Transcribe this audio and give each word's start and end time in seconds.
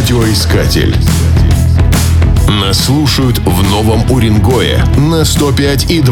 Радиоискатель. 0.00 0.96
Нас 2.48 2.86
слушают 2.86 3.38
в 3.40 3.70
Новом 3.70 4.10
Уренгое 4.10 4.82
на 4.96 5.20
105,2 5.20 6.06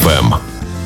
FM. 0.00 0.36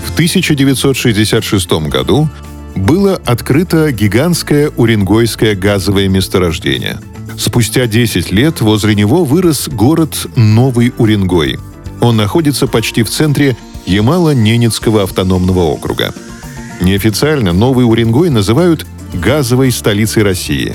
В 0.07 0.13
1966 0.15 1.71
году 1.91 2.31
было 2.75 3.21
открыто 3.27 3.93
гигантское 3.93 4.71
Уренгойское 4.75 5.55
газовое 5.55 6.09
месторождение. 6.09 6.99
Спустя 7.37 7.87
10 7.87 8.33
лет 8.33 8.63
возле 8.63 8.95
него 8.95 9.25
вырос 9.25 9.69
город 9.69 10.27
Новый 10.35 10.95
Уренгой. 10.97 11.59
Он 12.01 12.17
находится 12.17 12.67
почти 12.67 13.03
в 13.03 13.11
центре 13.11 13.55
Ямало-Ненецкого 13.85 15.03
автономного 15.03 15.61
округа. 15.61 16.15
Неофициально 16.81 17.53
Новый 17.53 17.85
Уренгой 17.85 18.31
называют 18.31 18.87
газовой 19.13 19.71
столицей 19.71 20.23
России. 20.23 20.75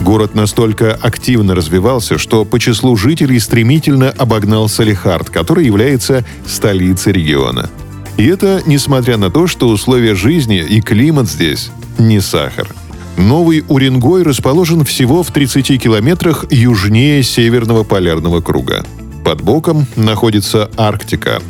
Город 0.00 0.34
настолько 0.34 0.94
активно 0.94 1.54
развивался, 1.54 2.18
что 2.18 2.44
по 2.44 2.58
числу 2.58 2.96
жителей 2.96 3.38
стремительно 3.40 4.10
обогнал 4.10 4.68
Салихард, 4.68 5.30
который 5.30 5.66
является 5.66 6.24
столицей 6.46 7.12
региона. 7.12 7.68
И 8.16 8.26
это 8.26 8.62
несмотря 8.66 9.16
на 9.16 9.30
то, 9.30 9.46
что 9.46 9.68
условия 9.68 10.14
жизни 10.14 10.58
и 10.58 10.80
климат 10.80 11.28
здесь 11.28 11.70
не 11.98 12.20
сахар. 12.20 12.68
Новый 13.16 13.64
Уренгой 13.68 14.22
расположен 14.22 14.84
всего 14.84 15.22
в 15.22 15.32
30 15.32 15.82
километрах 15.82 16.44
южнее 16.50 17.22
Северного 17.22 17.82
полярного 17.82 18.40
круга. 18.40 18.84
Под 19.24 19.42
боком 19.42 19.86
находится 19.96 20.70
Арктика, 20.76 21.42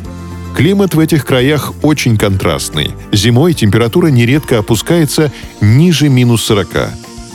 Климат 0.55 0.93
в 0.93 0.99
этих 0.99 1.25
краях 1.25 1.73
очень 1.83 2.17
контрастный. 2.17 2.91
Зимой 3.13 3.53
температура 3.53 4.07
нередко 4.07 4.59
опускается 4.59 5.31
ниже 5.61 6.09
минус 6.09 6.43
40, 6.43 6.67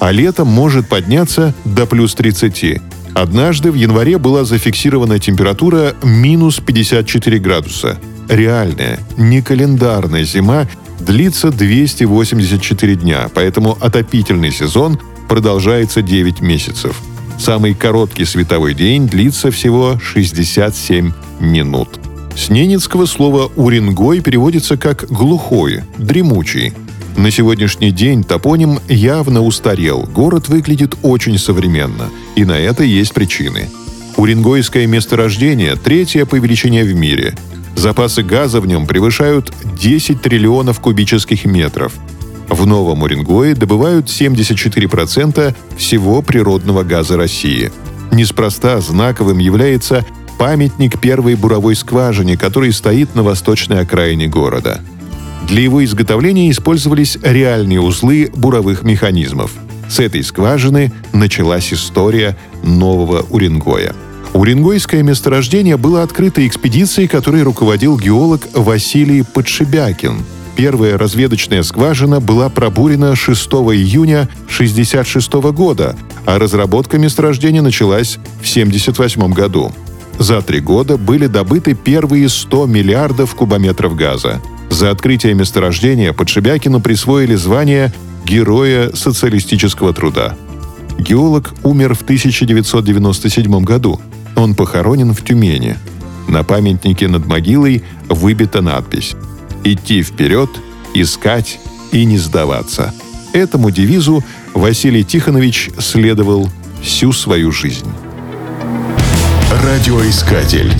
а 0.04 0.12
летом 0.12 0.48
может 0.48 0.86
подняться 0.86 1.54
до 1.64 1.86
плюс 1.86 2.14
30. 2.14 2.78
Однажды 3.14 3.72
в 3.72 3.74
январе 3.74 4.18
была 4.18 4.44
зафиксирована 4.44 5.18
температура 5.18 5.94
минус 6.02 6.60
54 6.60 7.38
градуса. 7.38 7.98
Реальная, 8.28 9.00
не 9.16 9.40
календарная 9.40 10.24
зима 10.24 10.66
длится 11.00 11.50
284 11.50 12.96
дня, 12.96 13.30
поэтому 13.34 13.78
отопительный 13.80 14.52
сезон 14.52 15.00
продолжается 15.26 16.02
9 16.02 16.42
месяцев. 16.42 17.00
Самый 17.38 17.72
короткий 17.72 18.26
световой 18.26 18.74
день 18.74 19.08
длится 19.08 19.50
всего 19.50 19.98
67 19.98 21.12
минут. 21.40 21.98
С 22.36 22.50
ненецкого 22.50 23.06
слова 23.06 23.50
«уренгой» 23.56 24.20
переводится 24.20 24.76
как 24.76 25.06
«глухой», 25.08 25.80
«дремучий». 25.96 26.74
На 27.16 27.30
сегодняшний 27.30 27.92
день 27.92 28.24
топоним 28.24 28.80
явно 28.88 29.42
устарел, 29.42 30.02
город 30.02 30.48
выглядит 30.48 30.96
очень 31.02 31.38
современно, 31.38 32.10
и 32.34 32.44
на 32.44 32.58
это 32.58 32.82
есть 32.82 33.14
причины. 33.14 33.68
Уренгойское 34.16 34.86
месторождение– 34.86 35.76
третье 35.84 36.26
по 36.26 36.34
величине 36.36 36.84
в 36.84 36.94
мире. 36.94 37.34
Запасы 37.76 38.22
газа 38.22 38.60
в 38.60 38.66
нем 38.66 38.86
превышают 38.86 39.52
10 39.80 40.22
триллионов 40.22 40.80
кубических 40.80 41.44
метров. 41.44 41.92
В 42.48 42.66
Новом 42.66 43.02
Уренгое 43.02 43.54
добывают 43.54 44.06
74% 44.06 45.54
всего 45.76 46.22
природного 46.22 46.82
газа 46.82 47.16
России. 47.16 47.72
Неспроста 48.12 48.80
знаковым 48.80 49.38
является 49.38 50.04
памятник 50.38 51.00
первой 51.00 51.36
буровой 51.36 51.74
скважине, 51.74 52.36
который 52.36 52.72
стоит 52.72 53.14
на 53.14 53.22
восточной 53.22 53.80
окраине 53.80 54.26
города. 54.26 54.80
Для 55.48 55.62
его 55.62 55.84
изготовления 55.84 56.50
использовались 56.50 57.18
реальные 57.22 57.80
узлы 57.80 58.30
буровых 58.34 58.82
механизмов. 58.82 59.52
С 59.88 60.00
этой 60.00 60.24
скважины 60.24 60.90
началась 61.12 61.72
история 61.72 62.36
Нового 62.62 63.26
Уренгоя. 63.28 63.94
Уренгойское 64.32 65.02
месторождение 65.02 65.76
было 65.76 66.02
открыто 66.02 66.44
экспедицией, 66.46 67.06
которой 67.06 67.42
руководил 67.42 67.98
геолог 67.98 68.48
Василий 68.54 69.22
Подшибякин. 69.22 70.24
Первая 70.56 70.96
разведочная 70.96 71.62
скважина 71.62 72.20
была 72.20 72.48
пробурена 72.48 73.14
6 73.14 73.46
июня 73.46 74.22
1966 74.46 75.32
года, 75.52 75.96
а 76.24 76.38
разработка 76.38 76.98
месторождения 76.98 77.60
началась 77.60 78.18
в 78.40 78.50
1978 78.50 79.32
году. 79.32 79.72
За 80.18 80.42
три 80.42 80.60
года 80.60 80.96
были 80.96 81.26
добыты 81.26 81.74
первые 81.74 82.28
100 82.28 82.66
миллиардов 82.66 83.34
кубометров 83.34 83.96
газа. 83.96 84.40
За 84.74 84.90
открытие 84.90 85.34
месторождения 85.34 86.12
Подшибякину 86.12 86.80
присвоили 86.80 87.36
звание 87.36 87.92
Героя 88.24 88.90
социалистического 88.92 89.94
труда. 89.94 90.36
Геолог 90.98 91.54
умер 91.62 91.94
в 91.94 92.02
1997 92.02 93.62
году. 93.62 94.00
Он 94.34 94.56
похоронен 94.56 95.14
в 95.14 95.22
Тюмени. 95.22 95.76
На 96.26 96.42
памятнике 96.42 97.06
над 97.06 97.24
могилой 97.24 97.84
выбита 98.08 98.62
надпись 98.62 99.14
«Идти 99.62 100.02
вперед, 100.02 100.50
искать 100.92 101.60
и 101.92 102.04
не 102.04 102.18
сдаваться». 102.18 102.92
Этому 103.32 103.70
девизу 103.70 104.24
Василий 104.54 105.04
Тихонович 105.04 105.70
следовал 105.78 106.50
всю 106.82 107.12
свою 107.12 107.52
жизнь. 107.52 107.86
Радиоискатель. 109.62 110.72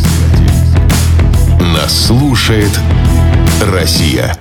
Нас 1.60 2.06
слушает 2.06 2.72
Россия. 3.62 4.38